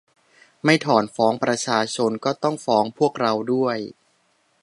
[0.63, 3.77] ไม่ถอนฟ้องประชาชน ก็ต้องฟ้องพวกเราด้วย